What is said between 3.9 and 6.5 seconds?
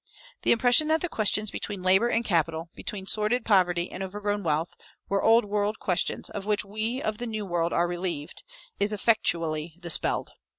and overgrown wealth, were old world questions, of